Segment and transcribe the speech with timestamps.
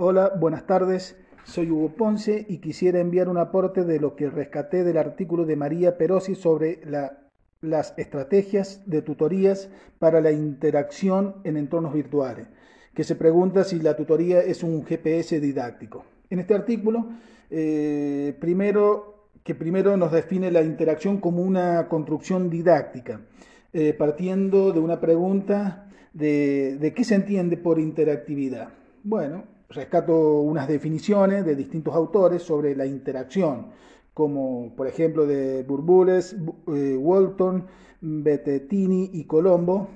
[0.00, 1.16] Hola, buenas tardes.
[1.42, 5.56] Soy Hugo Ponce y quisiera enviar un aporte de lo que rescaté del artículo de
[5.56, 6.80] María Perosi sobre
[7.60, 12.46] las estrategias de tutorías para la interacción en entornos virtuales,
[12.94, 16.04] que se pregunta si la tutoría es un GPS didáctico.
[16.30, 17.08] En este artículo,
[17.50, 23.22] eh, primero, que primero nos define la interacción como una construcción didáctica,
[23.72, 28.68] eh, partiendo de una pregunta de, de qué se entiende por interactividad.
[29.02, 33.66] Bueno, rescato unas definiciones de distintos autores sobre la interacción,
[34.14, 36.36] como por ejemplo de Burbules,
[36.68, 37.66] eh, Walton,
[38.00, 39.88] Bettetini y Colombo,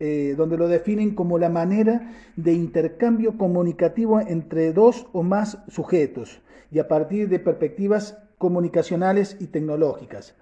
[0.00, 6.40] eh, donde lo definen como la manera de intercambio comunicativo entre dos o más sujetos
[6.70, 10.36] y a partir de perspectivas comunicacionales y tecnológicas.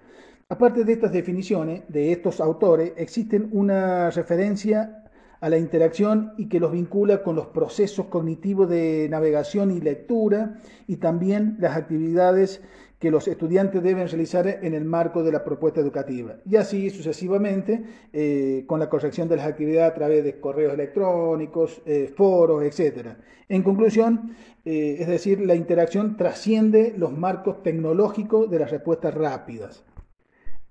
[0.49, 5.06] Aparte de estas definiciones de estos autores, existen una referencia
[5.39, 10.59] a la interacción y que los vincula con los procesos cognitivos de navegación y lectura
[10.87, 12.61] y también las actividades
[12.99, 16.37] que los estudiantes deben realizar en el marco de la propuesta educativa.
[16.49, 21.81] Y así sucesivamente eh, con la corrección de las actividades a través de correos electrónicos,
[21.85, 23.09] eh, foros, etc.
[23.49, 29.83] En conclusión, eh, es decir, la interacción trasciende los marcos tecnológicos de las respuestas rápidas.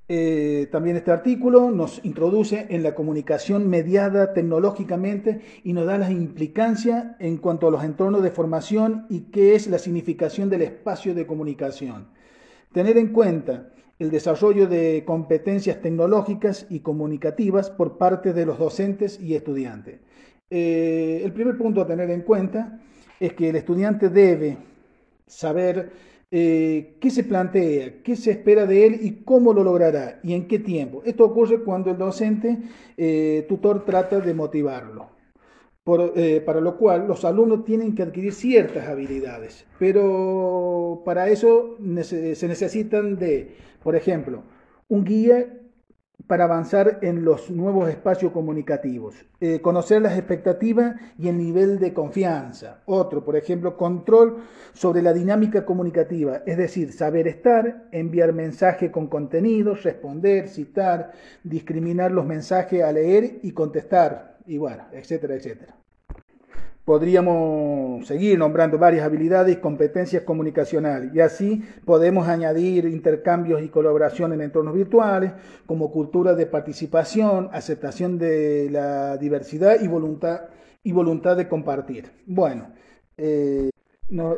[0.09, 6.13] Eh, también este artículo nos introduce en la comunicación mediada tecnológicamente y nos da las
[6.13, 11.13] implicancias en cuanto a los entornos de formación y qué es la significación del espacio
[11.13, 12.07] de comunicación.
[12.73, 19.21] Tener en cuenta el desarrollo de competencias tecnológicas y comunicativas por parte de los docentes
[19.21, 19.99] y estudiantes.
[20.51, 22.79] Eh, el primer punto a tener en cuenta
[23.19, 24.59] es que el estudiante debe
[25.27, 25.91] saber
[26.31, 30.49] eh, qué se plantea, qué se espera de él y cómo lo logrará y en
[30.49, 31.03] qué tiempo.
[31.05, 32.59] Esto ocurre cuando el docente
[32.97, 35.17] eh, tutor trata de motivarlo.
[36.17, 42.49] Eh, para lo cual los alumnos tienen que adquirir ciertas habilidades, pero para eso se
[42.49, 44.43] necesitan de, por ejemplo,
[44.89, 45.47] un guía
[46.27, 49.15] para avanzar en los nuevos espacios comunicativos.
[49.41, 52.83] Eh, conocer las expectativas y el nivel de confianza.
[52.87, 54.39] Otro, por ejemplo, control
[54.73, 61.13] sobre la dinámica comunicativa, es decir, saber estar, enviar mensaje con contenidos, responder, citar,
[61.45, 64.59] discriminar los mensajes a leer y contestar, y
[64.93, 65.75] etcétera, etcétera.
[66.87, 74.33] Podríamos seguir nombrando varias habilidades y competencias comunicacionales y así podemos añadir intercambios y colaboración
[74.33, 75.33] en entornos virtuales
[75.67, 80.43] como cultura de participación, aceptación de la diversidad y voluntad,
[80.85, 82.05] y voluntad de compartir.
[82.25, 82.69] Bueno,
[83.17, 83.69] eh,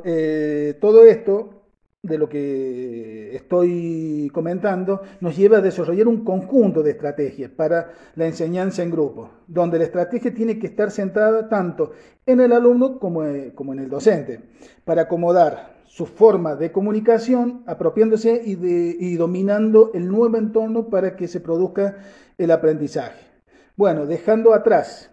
[0.04, 1.57] eh, todo esto
[2.02, 8.26] de lo que estoy comentando nos lleva a desarrollar un conjunto de estrategias para la
[8.26, 11.90] enseñanza en grupo, donde la estrategia tiene que estar centrada tanto
[12.24, 14.40] en el alumno como, eh, en el docente,
[14.84, 21.26] para acomodar su forma de comunicación, apropiándose y, y dominando el nuevo entorno para que
[21.26, 21.96] se produzca
[22.36, 23.26] el aprendizaje.
[23.74, 25.10] Bueno, dejando atrás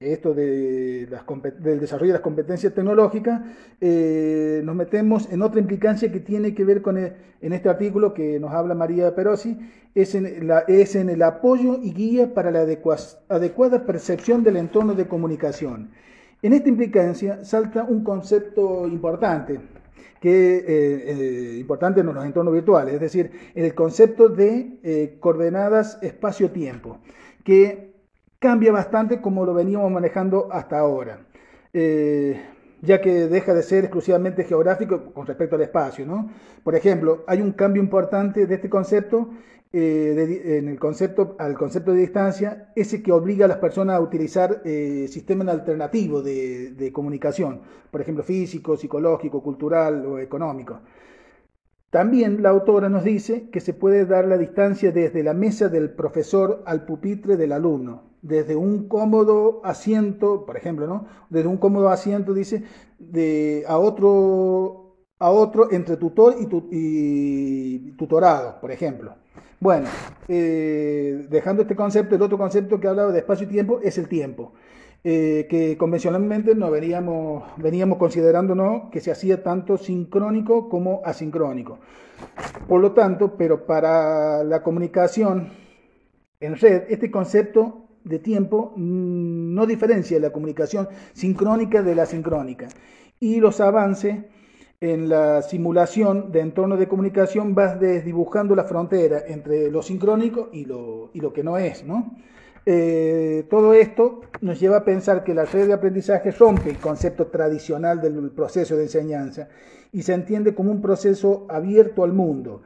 [0.00, 1.06] esto de
[1.58, 3.40] del desarrollo de las competencias tecnológicas,
[3.80, 8.40] eh, nos metemos en otra implicancia que tiene que ver con en este artículo que
[8.40, 9.58] nos habla María Perosi,
[9.94, 14.94] es en, la, es en el apoyo y guía para la adecuada percepción del entorno
[14.94, 15.90] de comunicación.
[16.42, 19.60] En esta implicancia salta un concepto importante,
[20.20, 26.98] que eh, eh, importante en los entornos virtuales, es decir, el concepto de coordenadas espacio-tiempo,
[27.44, 27.93] que
[28.44, 31.26] cambia bastante como lo veníamos manejando hasta ahora,
[31.72, 32.38] eh,
[32.82, 36.04] ya que deja de ser exclusivamente geográfico con respecto al espacio.
[36.04, 36.28] ¿no?
[36.62, 39.30] Por ejemplo, hay un cambio importante de este concepto,
[39.72, 44.00] eh, en el concepto, al concepto de distancia, ese que obliga a las personas a
[44.02, 50.80] utilizar eh, sistemas alternativos de, de comunicación, por ejemplo, físico, psicológico, cultural o económico.
[51.88, 55.88] También la autora nos dice que se puede dar la distancia desde la mesa del
[55.94, 61.06] profesor al pupitre del alumno, desde un cómodo asiento, por ejemplo, ¿no?
[61.28, 62.64] Desde un cómodo asiento, dice,
[62.98, 69.14] de, a, otro, a otro entre tutor y, tutorado, por ejemplo.
[69.60, 69.88] Bueno,
[70.26, 74.08] eh, dejando este concepto, el otro concepto que hablaba de espacio y tiempo es el
[74.08, 74.54] tiempo.
[75.06, 81.78] Eh, que convencionalmente no veníamos, veníamos considerando que se hacía tanto sincrónico como asincrónico.
[82.66, 85.50] Por lo tanto, pero para la comunicación
[86.40, 92.68] en red, este concepto de tiempo mm, no diferencia la comunicación sincrónica de la sincrónica.
[93.18, 94.16] Y los avances
[94.80, 100.66] en la simulación de entorno de comunicación vas desdibujando la frontera entre lo sincrónico y
[100.66, 101.84] lo, y lo que no es.
[101.84, 102.14] ¿no?
[102.66, 107.26] Eh, todo esto nos lleva a pensar que la red de aprendizaje rompe el concepto
[107.26, 109.48] tradicional del proceso de enseñanza
[109.92, 112.62] y se entiende como un proceso abierto al mundo.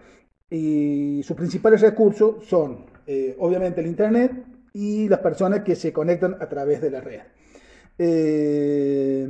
[0.51, 4.33] Y sus principales recursos son, eh, obviamente, el Internet
[4.73, 7.21] y las personas que se conectan a través de la red.
[8.01, 9.27] Eh,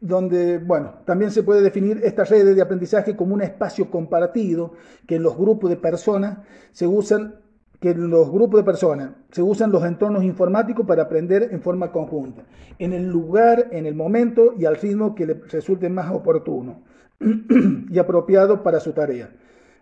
[0.00, 4.72] donde, bueno, también se puede definir estas redes de aprendizaje como un espacio compartido
[5.06, 6.38] que en los grupos de personas
[6.72, 7.34] se usan
[7.80, 12.44] que los grupos de personas se usan los entornos informáticos para aprender en forma conjunta,
[12.78, 16.82] en el lugar, en el momento y al ritmo que le resulte más oportuno
[17.90, 19.30] y apropiado para su tarea.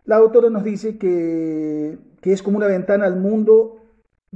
[0.05, 3.86] La autora nos dice que, que es como una ventana al mundo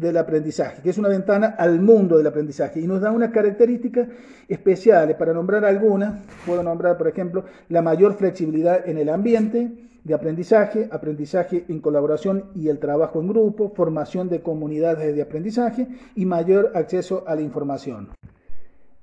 [0.01, 4.09] del aprendizaje, que es una ventana al mundo del aprendizaje y nos da unas características
[4.49, 5.17] especiales.
[5.17, 9.71] Para nombrar algunas, puedo nombrar, por ejemplo, la mayor flexibilidad en el ambiente
[10.03, 15.87] de aprendizaje, aprendizaje en colaboración y el trabajo en grupo, formación de comunidades de aprendizaje
[16.15, 18.09] y mayor acceso a la información.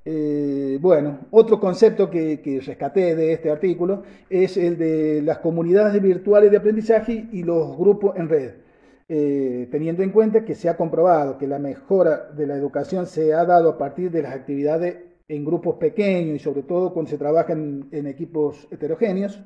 [0.03, 6.01] Eh, bueno, otro concepto que, que, rescaté de este artículo es el de las comunidades
[6.01, 8.51] virtuales de aprendizaje y los grupos en red.
[9.09, 13.33] Eh, teniendo en cuenta que se ha comprobado que la mejora de la educación se
[13.33, 14.97] ha dado a partir de las actividades
[15.29, 19.41] en grupos pequeños y sobre todo cuando se trabaja en, equipos heterogéneos,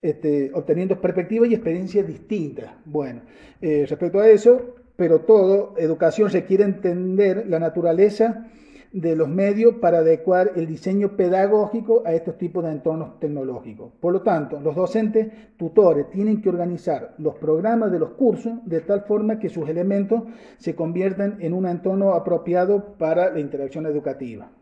[0.00, 2.72] este, obteniendo perspectivas y experiencias distintas.
[2.84, 3.22] Bueno,
[3.60, 8.46] eh, respecto a eso, pero todo, educación requiere entender la naturaleza
[8.94, 13.92] de los medios para adecuar el diseño pedagógico a estos tipos de entornos tecnológicos.
[13.98, 15.26] Por lo tanto, los docentes
[15.56, 20.22] tutores tienen que organizar los programas de los cursos de tal forma que sus elementos
[20.58, 24.52] se conviertan en un entorno apropiado para la interacción educativa.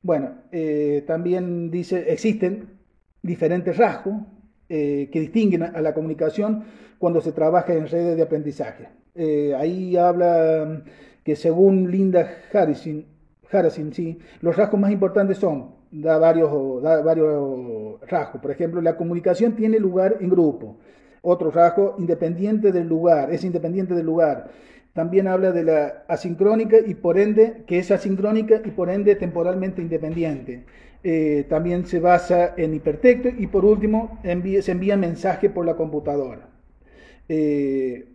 [0.00, 2.78] Bueno, eh, también dice, existen
[3.20, 4.14] diferentes rasgos
[4.68, 6.62] eh, que distinguen a la comunicación
[6.98, 8.90] cuando se trabaja en redes de aprendizaje.
[9.16, 10.84] Eh, ahí habla
[11.24, 13.11] que según Linda Harrison,
[13.52, 14.18] Harasin, sí.
[14.40, 18.40] Los rasgos más importantes son, da varios, da varios rasgos.
[18.40, 20.78] Por ejemplo, la comunicación tiene lugar en grupo.
[21.22, 24.50] Otro rasgo, independiente del lugar, es independiente del lugar.
[24.92, 29.80] También habla de la asincrónica y por ende, que es asincrónica y por ende temporalmente
[29.80, 30.64] independiente.
[31.04, 36.48] Eh, también se basa en hipertexto y por último se envía mensaje por la computadora.
[37.28, 38.11] Eh,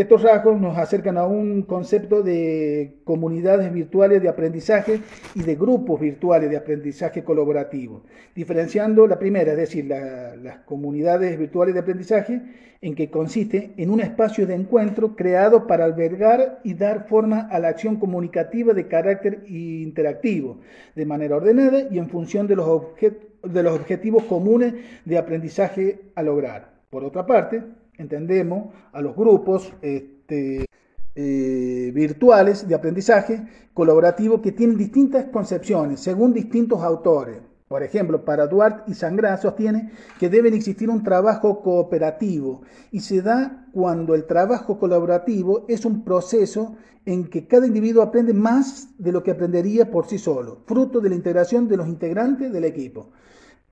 [0.00, 5.00] estos rasgos nos acercan a un concepto de comunidades virtuales de aprendizaje
[5.34, 8.02] y de grupos virtuales de aprendizaje colaborativo,
[8.34, 12.40] diferenciando la primera, es decir, las comunidades virtuales de aprendizaje,
[12.82, 17.58] en que consiste en un espacio de encuentro creado para albergar y dar forma a
[17.58, 20.60] la acción comunicativa de carácter interactivo,
[20.94, 24.74] de manera ordenada y en función de los, objetivos comunes
[25.04, 26.70] de aprendizaje a lograr.
[26.88, 27.62] Por otra parte,
[28.00, 30.66] entendemos a los grupos este,
[31.14, 37.38] eh, virtuales de aprendizaje colaborativo que tienen distintas concepciones según distintos autores.
[37.68, 43.22] Por ejemplo, para Duarte y Sangrá sostiene que debe existir un trabajo cooperativo y se
[43.22, 46.76] da cuando el trabajo colaborativo es un proceso
[47.06, 51.10] en que cada individuo aprende más de lo que aprendería por sí solo, fruto de
[51.10, 53.10] la integración de los integrantes del equipo.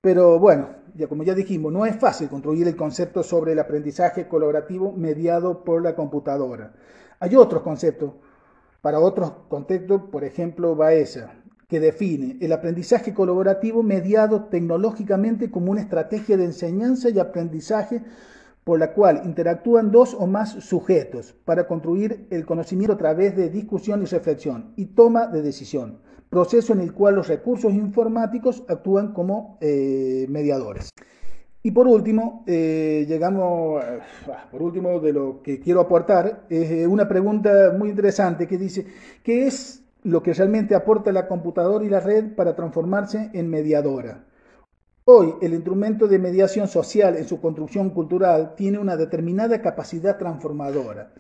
[0.01, 4.29] Pero bueno, ya como ya dijimos, no es fácil construir el concepto sobre el aprendizaje
[4.29, 6.75] colaborativo mediado por la computadora.
[7.21, 8.13] Hay otros conceptos
[8.81, 11.33] para otros contextos, por ejemplo, Baeza,
[11.69, 18.03] que define el aprendizaje colaborativo mediado tecnológicamente como una estrategia de enseñanza y aprendizaje
[18.65, 23.51] por la cual interactúan dos o más sujetos para construir el conocimiento a través de
[23.51, 29.13] discusión y reflexión y toma de decisión proceso en el cual los recursos informáticos actúan
[29.13, 30.91] como eh, mediadores.
[31.63, 37.09] Y por último, eh, llegamos, ah, por último de lo que quiero aportar, eh, una
[37.09, 38.87] pregunta muy interesante que dice,
[39.23, 44.25] ¿qué es lo que realmente aporta la computadora y la red para transformarse en mediadora?
[45.05, 51.13] Hoy, el instrumento de mediación social en su construcción cultural tiene una determinada capacidad transformadora.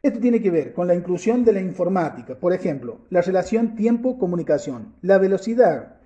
[0.00, 4.94] Esto tiene que ver con la inclusión de la informática, por ejemplo, la relación tiempo-comunicación,
[5.02, 5.96] la velocidad,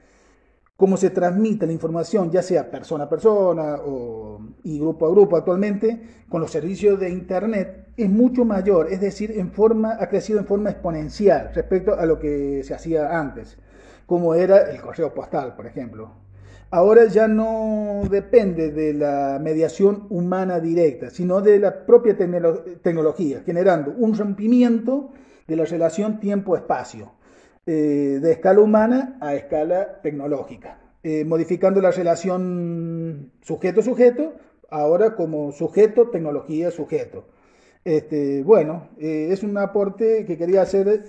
[0.76, 5.36] cómo se transmite la información, ya sea persona a persona o, y grupo a grupo
[5.36, 10.38] actualmente, con los servicios de Internet, es mucho mayor, es decir, en forma, ha crecido
[10.38, 13.58] en forma exponencial respecto a lo que se hacía antes,
[14.06, 16.21] como era el correo postal, por ejemplo
[16.72, 23.94] ahora ya no depende de la mediación humana directa, sino de la propia tecnología, generando
[23.96, 25.10] un rompimiento
[25.46, 27.12] de la relación tiempo-espacio,
[27.66, 34.32] eh, de escala humana a escala tecnológica, eh, modificando la relación sujeto-sujeto,
[34.70, 37.26] ahora como sujeto-tecnología-sujeto.
[37.84, 41.04] Este, bueno, eh, es un aporte que quería hacer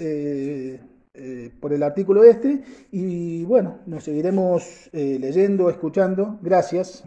[1.14, 6.40] eh, eh, por el artículo este y bueno, nos seguiremos leyendo, escuchando.
[6.42, 7.04] Gracias.